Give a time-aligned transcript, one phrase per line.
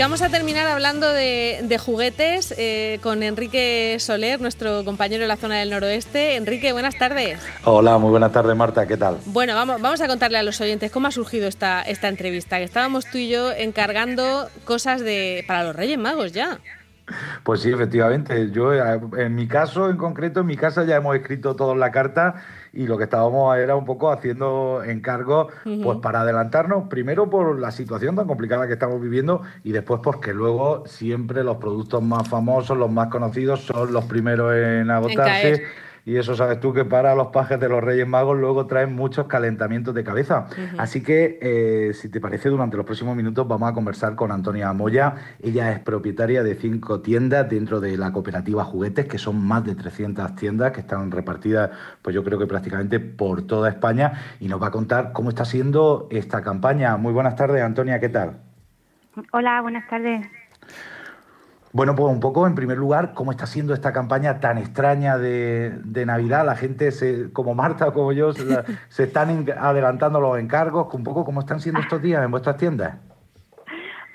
[0.00, 5.36] Y vamos a terminar hablando de, juguetes eh, con Enrique Soler, nuestro compañero de la
[5.36, 6.36] zona del noroeste.
[6.36, 7.38] Enrique, buenas tardes.
[7.64, 9.18] Hola, muy buenas tardes, Marta, ¿qué tal?
[9.26, 12.64] Bueno, vamos, vamos a contarle a los oyentes cómo ha surgido esta, esta entrevista, que
[12.64, 16.60] estábamos tú y yo encargando cosas de para los Reyes Magos ya.
[17.44, 18.50] Pues sí, efectivamente.
[18.52, 21.90] Yo, eh, en mi caso en concreto, en mi casa ya hemos escrito toda la
[21.90, 22.36] carta
[22.72, 25.52] y lo que estábamos era un poco haciendo encargos
[25.82, 30.32] pues para adelantarnos, primero por la situación tan complicada que estamos viviendo y después porque
[30.32, 35.62] luego siempre los productos más famosos, los más conocidos son los primeros en agotarse.
[36.04, 39.26] Y eso sabes tú que para los pajes de los Reyes Magos luego traen muchos
[39.26, 40.46] calentamientos de cabeza.
[40.78, 44.72] Así que, eh, si te parece, durante los próximos minutos vamos a conversar con Antonia
[44.72, 45.14] Moya.
[45.42, 49.74] Ella es propietaria de cinco tiendas dentro de la cooperativa Juguetes, que son más de
[49.74, 51.70] 300 tiendas que están repartidas,
[52.02, 54.12] pues yo creo que prácticamente por toda España.
[54.40, 56.96] Y nos va a contar cómo está siendo esta campaña.
[56.96, 58.38] Muy buenas tardes, Antonia, ¿qué tal?
[59.32, 60.26] Hola, buenas tardes.
[61.72, 66.04] Bueno, pues un poco, en primer lugar, cómo está siendo esta campaña tan extraña de,
[66.04, 66.44] Navidad.
[66.44, 68.64] La gente, se, como Marta o como yo, se,
[69.04, 70.92] están adelantando los encargos.
[70.92, 72.98] Un poco, ¿cómo están siendo estos días en vuestras tiendas?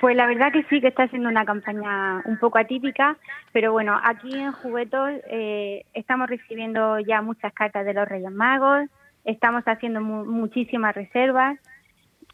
[0.02, 3.18] Pues la verdad que sí, que está siendo una campaña un poco atípica,
[3.54, 8.90] pero bueno, aquí en Juguetos eh, estamos recibiendo ya muchas cartas de los Reyes Magos,
[9.24, 11.58] estamos haciendo muchísimas reservas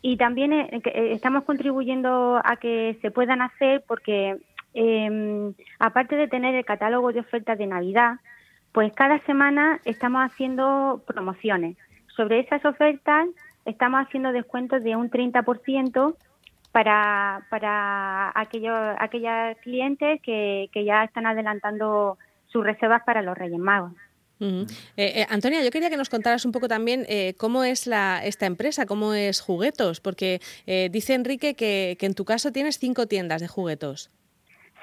[0.02, 4.38] y también eh, eh, estamos contribuyendo a que se puedan hacer porque
[4.74, 8.16] eh, aparte de tener el catálogo de ofertas de Navidad,
[8.72, 11.78] pues cada semana estamos haciendo promociones.
[12.16, 13.28] Sobre esas ofertas
[13.66, 16.16] estamos haciendo descuentos de un 30%
[16.72, 23.60] para, para aquellos, aquellas clientes que, que ya están adelantando sus reservas para los Reyes
[23.60, 23.94] Magos.
[24.42, 24.66] Eh,
[24.98, 28.48] eh, Antonia, yo quería que nos contaras un poco también eh, cómo es la, esta
[28.48, 30.42] empresa, cómo es Juguetos, porque
[30.92, 34.10] dice Enrique que, que, en tu caso tienes cinco tiendas de juguetos.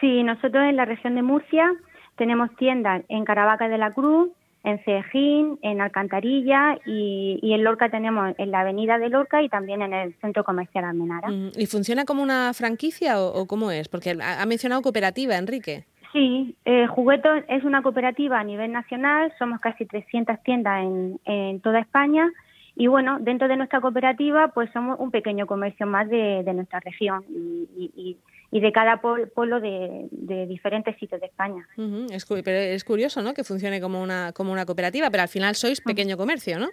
[0.00, 1.72] Sí, nosotros en la región de Murcia
[2.16, 4.30] tenemos tiendas en Caravaca de la Cruz,
[4.64, 9.82] en Cejín, en Alcantarilla y, en Lorca tenemos en la avenida de Lorca y también
[9.82, 11.28] en el centro comercial Almenara.
[11.28, 13.88] Mm, ¿Y funciona como una franquicia o, cómo es?
[13.88, 15.84] Porque ha mencionado cooperativa, Enrique.
[16.12, 20.84] Sí, eh, Juguetos es una cooperativa a nivel nacional, somos casi 300 tiendas
[21.24, 22.30] en, toda España
[22.74, 27.24] y bueno, dentro de nuestra cooperativa pues somos un pequeño comercio más de, nuestra región
[27.28, 28.16] y y
[28.50, 30.08] de cada pueblo de,
[30.46, 31.66] diferentes sitios de España.
[32.10, 33.34] es, pero es curioso, ¿no?
[33.34, 36.68] Que funcione como una, como una cooperativa, pero al final sois pequeño comercio, ¿no?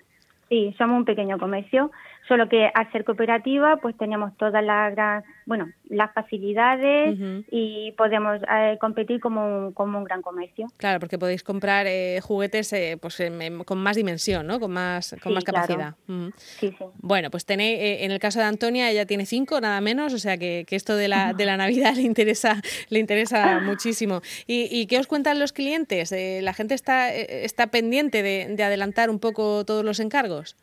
[0.50, 1.92] Sí, somos un pequeño comercio,
[2.28, 7.18] solo que al ser cooperativa, pues tenemos todas las bueno, las facilidades
[7.52, 10.68] y podemos eh, competir como un, como un gran comercio.
[10.78, 13.22] Claro, porque podéis comprar eh, juguetes eh, pues
[13.66, 14.60] con más dimensión, ¿no?
[14.60, 15.94] Con más con más capacidad.
[16.38, 16.86] Sí, sí.
[16.96, 20.38] Bueno, pues tenéis, en el caso de Antonia, ella tiene cinco, nada menos, o sea
[20.38, 24.22] que, que esto de la, de la Navidad le interesa le interesa muchísimo.
[24.48, 26.14] ¿Y, ¿Y, qué os cuentan los clientes?
[26.42, 30.56] ¿La gente está está pendiente de, de adelantar un poco todos los encargos?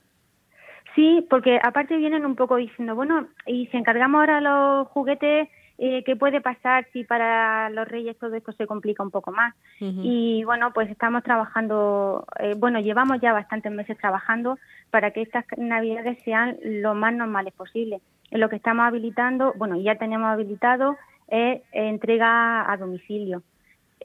[0.95, 5.49] Sí, porque aparte vienen un poco diciendo, bueno, y si encargamos ahora los juguetes,
[5.79, 9.55] eh, ¿qué puede pasar si para los reyes todo esto se complica un poco más?
[9.81, 14.59] Y bueno, pues estamos trabajando, eh, bueno, llevamos ya bastantes meses trabajando
[14.91, 18.01] para que estas navidades sean lo más normales posible.
[18.31, 23.43] Lo que estamos habilitando, bueno, ya tenemos habilitado, es entrega a domicilio.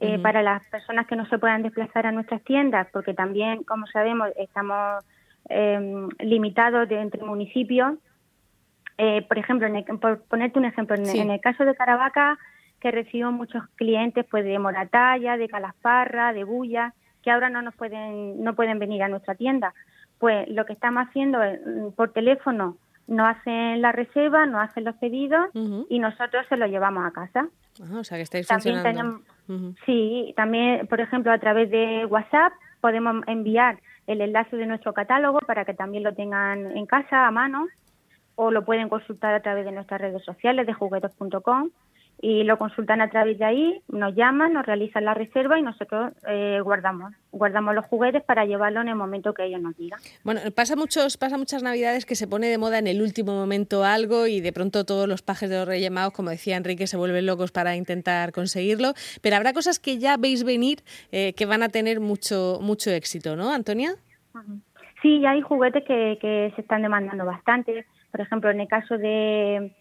[0.00, 3.84] Eh, para las personas que no se puedan desplazar a nuestras tiendas, porque también, como
[3.88, 5.04] sabemos, estamos
[6.18, 7.94] limitados de, entre municipios.
[8.96, 9.68] Eh, por ejemplo,
[10.00, 12.38] por ponerte un ejemplo, en, el caso de Caravaca,
[12.80, 17.74] que recibo muchos clientes pues de Moratalla, de Calasparra, de Bulla, que ahora no nos
[17.74, 19.72] pueden no pueden venir a nuestra tienda.
[20.18, 22.76] Pues lo que estamos haciendo es mm, por teléfono
[23.08, 25.48] nos hacen la reserva, nos hacen los pedidos
[25.88, 27.48] y nosotros se los llevamos a casa.
[27.92, 29.22] o sea que estáis funcionando.
[29.86, 35.38] Sí, también, por ejemplo, a través de WhatsApp podemos enviar el enlace de nuestro catálogo
[35.40, 37.66] para que también lo tengan en casa a mano
[38.34, 41.70] o lo pueden consultar a través de nuestras redes sociales de juguetos.com
[42.20, 46.12] y lo consultan a través de ahí, nos llaman, nos realizan la reserva y nosotros
[46.26, 50.00] eh, guardamos guardamos los juguetes para llevarlo en el momento que ellos nos digan.
[50.24, 53.84] Bueno, pasa muchos pasa muchas navidades que se pone de moda en el último momento
[53.84, 56.96] algo y de pronto todos los pajes de los Reyes Magos, como decía Enrique, se
[56.96, 60.78] vuelven locos para intentar conseguirlo, pero habrá cosas que ya veis venir
[61.12, 63.92] eh, que van a tener mucho mucho éxito, ¿no, Antonia?
[65.02, 67.86] Sí, ya hay juguetes que, que se están demandando bastante.
[68.10, 69.72] Por ejemplo, en el caso de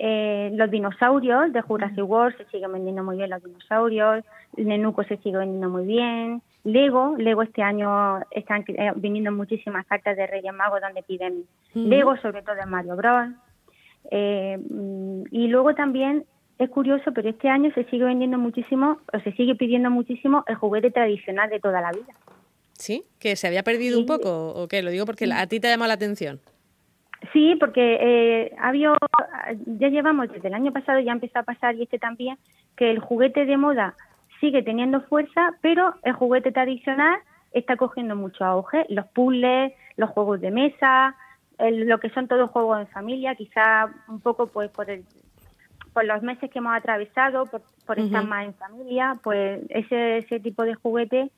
[0.00, 4.24] eh, los dinosaurios de Jurassic World se siguen vendiendo muy bien los dinosaurios,
[4.56, 10.16] Nenuco se sigue vendiendo muy bien, Lego, Lego este año están eh, viniendo muchísimas cartas
[10.16, 13.30] de Reyes Magos donde piden Lego, sobre todo de Mario Bros.
[14.12, 14.56] Eh,
[15.32, 16.24] y luego también
[16.58, 20.54] es curioso, pero este año se sigue vendiendo muchísimo, o se sigue pidiendo muchísimo el
[20.54, 22.14] juguete tradicional de toda la vida.
[22.74, 23.02] ¿Sí?
[23.18, 24.82] ¿Que se había perdido un poco o qué?
[24.82, 26.40] Lo digo porque a ti te ha llamado la atención.
[27.32, 28.56] Sí, porque eh,
[29.66, 32.38] ya llevamos desde el año pasado, ya empezó a pasar y este también,
[32.76, 33.94] que el juguete de moda
[34.40, 37.18] sigue teniendo fuerza, pero el juguete tradicional
[37.52, 38.86] está cogiendo mucho auge.
[38.88, 41.16] Los puzzles, los juegos de mesa,
[41.58, 45.04] lo que son todos juegos en familia, quizá un poco pues por el,
[45.92, 50.62] por los meses que hemos atravesado, por, estar más en familia, pues ese, ese tipo
[50.62, 51.30] de juguete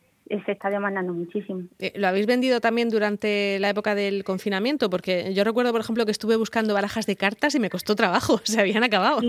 [0.45, 1.63] se está demandando muchísimo.
[1.79, 4.89] Eh, ¿Lo habéis vendido también durante la época del confinamiento?
[4.89, 8.39] Porque yo recuerdo, por ejemplo, que estuve buscando barajas de cartas y me costó trabajo,
[8.45, 9.21] se habían acabado.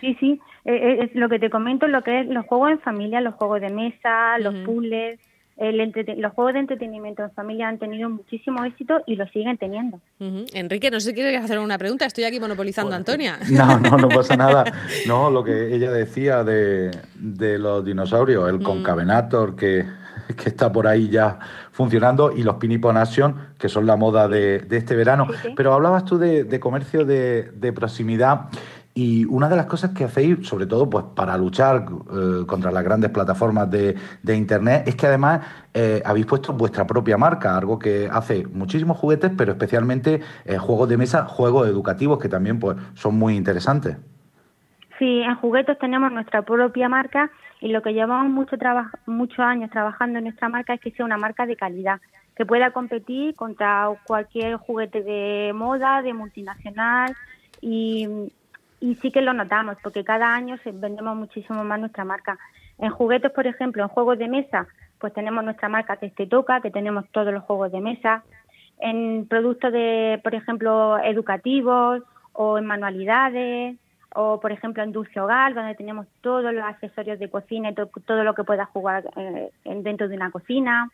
[0.00, 3.20] Sí, sí, eh, es lo que te comento, lo que es los juegos en familia,
[3.20, 5.18] los juegos de mesa, los puzzles,
[5.58, 10.00] los juegos de entretenimiento en familia han tenido muchísimo éxito y lo siguen teniendo.
[10.52, 13.38] Enrique, no sé si quieres hacer una pregunta, estoy aquí monopolizando a Antonia.
[13.50, 14.64] No, no, no pasa nada.
[15.06, 16.90] No, lo que ella decía de,
[17.58, 19.86] los dinosaurios, el concavenator que
[20.36, 21.38] que está por ahí ya
[21.72, 25.26] funcionando, y los Pinipo Nation, que son la moda de, este verano.
[25.56, 28.48] Pero hablabas tú de, comercio de, proximidad.
[28.94, 32.82] Y una de las cosas que hacéis, sobre todo pues para luchar eh, contra las
[32.82, 33.94] grandes plataformas de,
[34.26, 35.42] Internet, es que además
[35.74, 40.88] eh, habéis puesto vuestra propia marca, algo que hace muchísimos juguetes, pero especialmente eh, juegos
[40.88, 43.98] de mesa, juegos educativos que también pues son muy interesantes.
[44.98, 48.56] Sí, en juguetes tenemos nuestra propia marca y lo que llevamos mucho
[49.04, 52.00] muchos años trabajando en nuestra marca es que sea una marca de calidad,
[52.34, 57.14] que pueda competir contra cualquier juguete de moda, de multinacional
[57.60, 58.08] y,
[59.02, 62.38] sí que lo notamos porque cada año vendemos muchísimo más nuestra marca.
[62.78, 64.66] En juguetes, por ejemplo, en juegos de mesa,
[64.98, 68.22] pues tenemos nuestra marca que te toca, que tenemos todos los juegos de mesa.
[68.78, 72.02] En productos de, por ejemplo, educativos
[72.32, 73.76] o en manualidades
[74.16, 78.24] o por ejemplo en Dulce Hogar, donde tenemos todos los accesorios de cocina y todo
[78.24, 80.90] lo que pueda jugar eh, dentro de una cocina,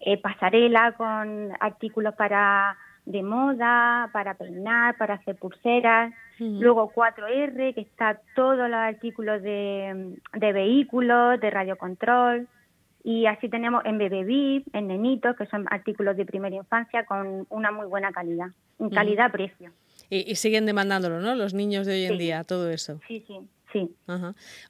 [0.00, 7.80] eh, pasarela con artículos para de moda, para peinar, para hacer pulseras, luego 4R, que
[7.80, 12.48] está todos los artículos de, de vehículos, de radiocontrol,
[13.06, 17.70] y así tenemos en Bebé en Nenitos, que son artículos de primera infancia con una
[17.70, 18.48] muy buena calidad,
[18.80, 19.70] en calidad-precio.
[20.10, 21.34] Y, siguen demandándolo, ¿no?
[21.34, 23.00] Los niños de hoy en día, todo eso.
[23.08, 23.34] Sí, sí.
[23.72, 23.90] Sí.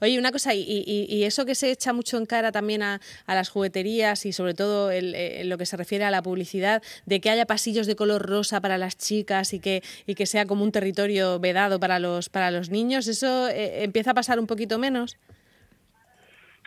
[0.01, 3.51] Oye, una cosa, y, y, eso que se echa mucho en cara también a, las
[3.51, 7.31] jugueterías y sobre todo en eh, lo que se refiere a la publicidad, de que
[7.31, 10.73] haya pasillos de color rosa para las chicas y que, y que sea como un
[10.73, 15.19] territorio vedado para los, para los niños, ¿eso eh, empieza a pasar un poquito menos?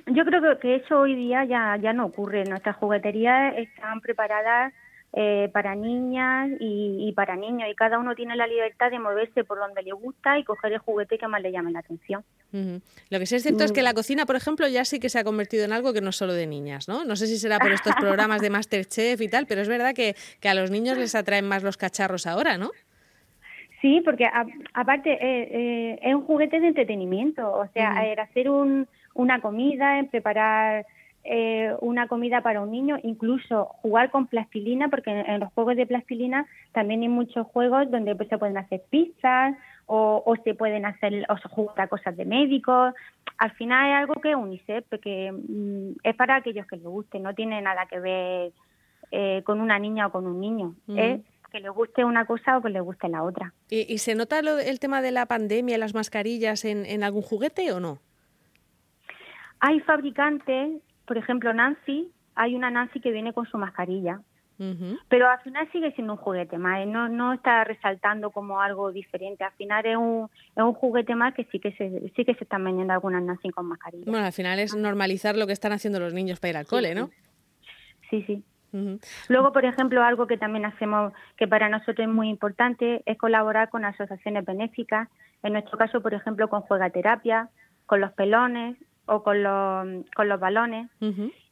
[0.06, 2.44] Yo creo que eso hoy día ya, ya no ocurre.
[2.46, 4.74] Nuestras jugueterías están preparadas
[5.14, 9.58] eh, para niñas y, para niños y cada uno tiene la libertad de moverse por
[9.58, 12.24] donde le gusta y coger el juguete que más le llame la atención.
[12.52, 13.96] Lo que sí es cierto es que la mm.
[13.96, 16.34] cocina, por ejemplo, ya sí que se ha convertido en algo que no es solo
[16.34, 17.06] de niñas, ¿no?
[17.06, 20.16] No sé si será por estos programas de Masterchef y tal, pero es verdad que,
[20.48, 22.70] a los niños les atraen más los cacharros ahora, ¿no?
[23.82, 24.28] Sí, porque
[24.74, 30.86] aparte eh, eh, es un juguete de entretenimiento, o sea, hacer un, una comida, preparar
[31.26, 35.86] eh, una comida para un niño, incluso jugar con plastilina, porque en, los juegos de
[35.86, 41.26] plastilina también hay muchos juegos donde pues, se pueden hacer pizzas o, se pueden hacer
[41.30, 42.94] o se jugar a cosas de médicos.
[43.38, 47.20] Al final es algo que es UNICEF, porque mm, es para aquellos que les guste,
[47.20, 48.52] no tiene nada que ver
[49.12, 50.76] eh, con una niña o con un niño.
[50.96, 51.22] Es
[51.52, 53.54] que le guste una cosa o que le guste la otra.
[53.70, 57.80] ¿Y, se nota el tema de la pandemia, las mascarillas en, en algún juguete o
[57.80, 58.00] no?
[59.60, 64.22] Hay fabricantes por ejemplo, Nancy, hay una Nancy que viene con su mascarilla.
[65.08, 66.86] Pero al final sigue siendo un juguete más, ¿eh?
[66.86, 69.44] no, no está resaltando como algo diferente.
[69.44, 72.44] Al final es un, es un juguete más que sí que se, sí que se
[72.44, 74.04] están vendiendo algunas Nancy con mascarilla.
[74.06, 76.94] Bueno, al final es normalizar lo que están haciendo los niños para ir al cole,
[76.94, 77.10] ¿no?
[78.12, 78.44] Sí, sí.
[79.30, 83.70] Luego, por ejemplo, algo que también hacemos que para nosotros es muy importante es colaborar
[83.70, 85.08] con asociaciones benéficas.
[85.42, 87.50] En nuestro caso, por ejemplo, con Juegaterapia,
[87.88, 88.78] con los pelones,
[89.10, 90.90] o con los, con los balones.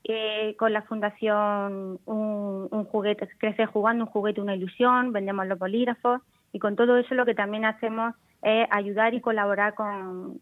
[0.09, 5.59] Eh, con la fundación un, un, juguete, crece jugando, un juguete, una ilusión, vendemos los
[5.59, 6.21] bolígrafos
[6.53, 10.39] y con todo eso lo que también hacemos es ayudar y colaborar con,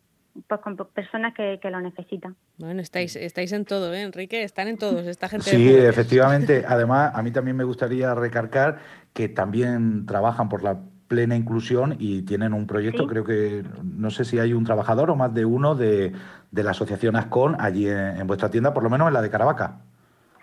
[0.47, 2.35] pues, con personas que, que, lo necesitan.
[2.57, 4.43] Bueno, estáis, estáis en todo, ¿eh, Enrique?
[4.43, 5.49] Están en todos, esta gente.
[5.49, 6.63] Sí, efectivamente.
[6.67, 8.77] Además, a mí también me gustaría recargar
[9.13, 14.25] que también trabajan por la plena inclusión y tienen un proyecto, creo que, no sé
[14.25, 16.13] si hay un trabajador o más de uno de,
[16.51, 19.77] de la asociación ASCON allí en, vuestra tienda, por lo menos en la de Caravaca.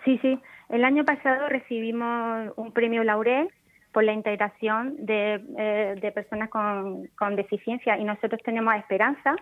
[0.05, 0.39] Sí, sí.
[0.69, 3.49] El año pasado recibimos un premio Laurel
[3.91, 9.35] por la integración de, eh, de personas con, con, deficiencia y nosotros tenemos Esperanza,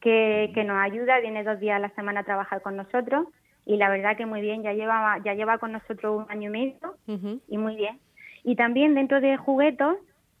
[0.00, 3.26] que, que nos ayuda, viene dos días a la semana a trabajar con nosotros
[3.66, 6.52] y la verdad que muy bien, ya lleva, ya lleva con nosotros un año y
[6.52, 7.98] medio y muy bien.
[8.44, 9.96] Y también dentro de juguetos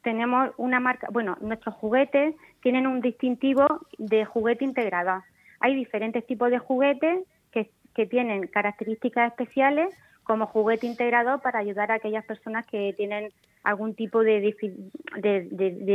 [0.06, 3.66] tenemos una marca, bueno, nuestros juguetes tienen un distintivo
[3.98, 5.24] de juguete integrado.
[5.58, 7.68] Hay diferentes tipos de juguetes que,
[8.06, 9.88] tienen características especiales
[10.22, 13.32] como juguete integrado para ayudar a aquellas personas que tienen
[13.64, 14.54] algún tipo de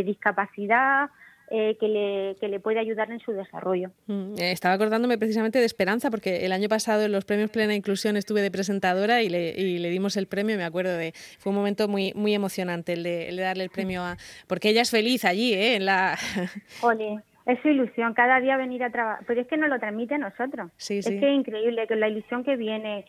[0.04, 1.10] discapacidad
[1.54, 3.92] eh, que, le, que le puede ayudar en su desarrollo.
[4.08, 7.76] Mm, eh, estaba acordándome precisamente de Esperanza, porque el año pasado en los premios Plena
[7.76, 11.50] Inclusión estuve de presentadora y le, y le dimos el premio, me acuerdo de, fue
[11.50, 14.16] un momento muy, muy emocionante el de, darle el premio a,
[14.48, 15.76] porque ella es feliz allí, ¿eh?
[15.76, 16.16] En la...
[17.46, 20.20] es su ilusión, cada día venir a trabajar, pero es que nos lo transmite a
[20.20, 20.72] nosotros.
[20.78, 23.04] Es que es increíble, que la ilusión que viene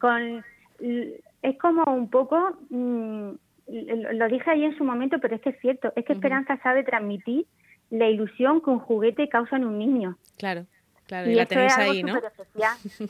[0.00, 0.44] con...
[0.80, 2.58] Es como un poco...
[2.70, 3.30] Mm,
[3.68, 6.82] lo dije ahí en su momento, pero es que es cierto, es que Esperanza sabe
[6.82, 7.46] transmitir
[7.94, 10.18] la ilusión que un juguete causa en un niño.
[10.36, 10.66] Claro.
[11.06, 12.18] Claro, y, la tenéis ahí, ¿no?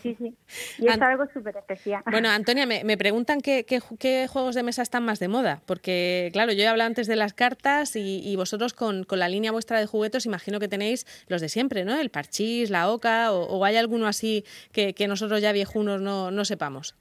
[0.03, 0.35] Sí, sí.
[0.81, 2.03] Y es algo súper especial.
[2.11, 5.63] Bueno, Antonia, me, me preguntan qué, qué, juegos de mesa están más de moda.
[5.65, 9.53] Porque, claro, yo he hablado antes de las cartas y, vosotros con, con, la línea
[9.53, 11.95] vuestra de juguetos imagino que tenéis los de siempre, ¿no?
[11.95, 16.45] El parchís, la oca, o, hay alguno así que, que, nosotros ya viejunos no, no
[16.45, 16.97] sepamos.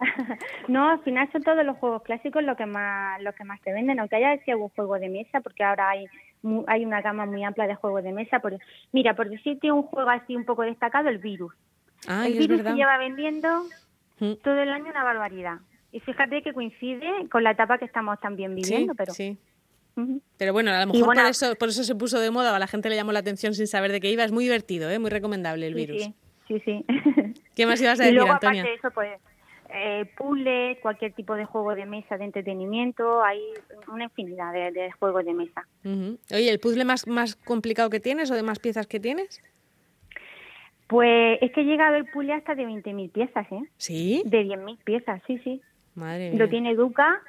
[0.68, 3.72] no, al final son todos los juegos clásicos lo que más, lo que más te
[3.72, 6.06] venden, aunque haya decía algún juego de mesa, porque ahora hay
[6.66, 8.40] hay una gama muy amplia de juegos de mesa.
[8.40, 8.58] Por,
[8.92, 11.52] mira, por decirte un juego así un poco destacado, el virus.
[12.08, 13.64] el virus se lleva vendiendo
[14.18, 14.34] mm.
[14.42, 15.58] todo el año una barbaridad.
[15.92, 19.12] Y fíjate que coincide con la etapa que estamos también viviendo, pero...
[19.12, 19.38] Sí.
[20.38, 22.66] Pero bueno, a lo mejor por, eso, por eso se puso de moda, a la
[22.66, 24.24] gente le llamó la atención sin saber de qué iba.
[24.24, 24.98] Es muy divertido, ¿eh?
[24.98, 26.04] muy recomendable el virus.
[26.04, 26.14] Sí,
[26.48, 26.84] sí, sí.
[27.54, 28.62] ¿Qué más ibas a decir, y luego, Antonia?
[28.62, 29.20] Aparte de eso, pues,
[29.72, 33.40] eh, puzzle, cualquier tipo de juego de mesa de entretenimiento, hay
[33.88, 35.66] una infinidad de, juegos de mesa.
[35.84, 39.42] Oye, ¿el puzzle más, más complicado que tienes o de más piezas que tienes?
[40.86, 43.62] Pues es que llega a haber puzzle hasta de 20.000 piezas, ¿eh?
[43.76, 44.22] ¿Sí?
[44.26, 45.62] De 10.000 piezas, sí, sí.
[45.94, 46.38] Madre mía.
[46.38, 47.22] Lo tiene Duca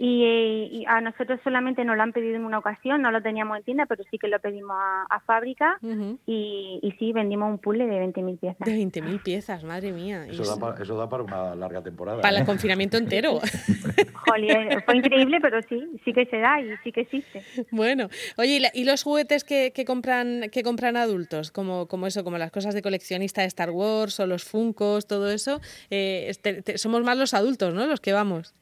[0.00, 3.64] y, a nosotros solamente nos lo han pedido en una ocasión, no lo teníamos en
[3.64, 5.78] tienda, pero sí que lo pedimos a, fábrica
[6.24, 8.66] y, y, sí, vendimos un puzzle de 20.000 piezas.
[8.66, 10.24] De 20.000 piezas, madre mía.
[10.28, 12.20] Eso da, para, eso da, para, una larga temporada.
[12.20, 12.46] Para el ¿eh?
[12.46, 13.40] confinamiento entero.
[14.14, 17.42] Jolín, fue increíble, pero sí, sí que se da y sí que existe.
[17.72, 21.50] Bueno, oye, ¿y los juguetes que, que compran que compran adultos?
[21.50, 25.30] Como, como eso, como las cosas de coleccionista de Star Wars o los Funcos, todo
[25.30, 25.60] eso.
[25.90, 27.86] Eh, este, somos más los adultos, ¿no?
[27.86, 28.54] Los que vamos.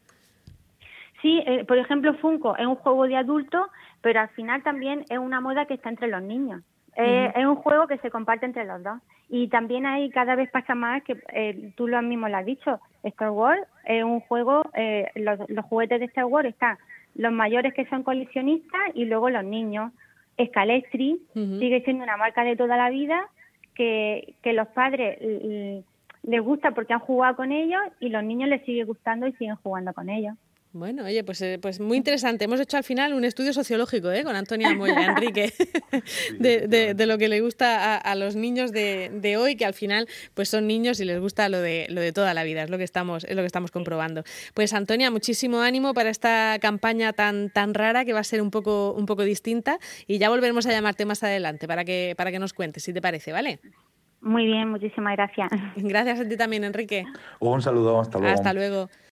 [1.23, 3.67] Sí, eh, por ejemplo, Funko es un juego de adultos,
[4.03, 6.63] pero al final también es una moda que está entre los niños.
[6.97, 8.99] Eh, es un juego que se comparte entre los dos.
[9.29, 12.81] Y también ahí cada vez pasa más que eh, tú lo mismo lo has dicho.
[13.03, 14.63] Star Wars es un juego,
[15.15, 16.79] los, juguetes de Star Wars están
[17.15, 19.93] los mayores que son coleccionistas y luego los niños.
[20.43, 23.27] Scalestri sigue siendo una marca de toda la vida
[23.75, 25.19] que, que los padres
[26.23, 29.57] les gusta porque han jugado con ellos y los niños les sigue gustando y siguen
[29.57, 30.35] jugando con ellos.
[30.77, 32.45] Bueno, oye, pues, eh, pues muy interesante.
[32.45, 34.25] Hemos hecho al final un estudio sociológico ¿eh?
[34.25, 35.55] con Antonia Moya Enrique
[36.39, 40.07] de, de, lo que le gusta a, los niños de, de, hoy, que al final
[40.35, 42.77] pues son niños y les gusta lo de, lo de toda la vida, es lo
[42.77, 44.23] que estamos, es lo que estamos comprobando.
[44.53, 48.51] Pues Antonia, muchísimo ánimo para esta campaña tan, tan rara que va a ser un
[48.51, 52.39] poco, un poco distinta y ya volveremos a llamarte más adelante para que, para que
[52.39, 53.61] nos cuentes, si te parece, ¿vale?
[54.21, 55.49] Muy bien, muchísimas gracias.
[55.77, 57.05] Gracias a ti también, Enrique.
[57.41, 58.35] Un saludo, hasta luego.
[58.35, 58.89] Hasta luego.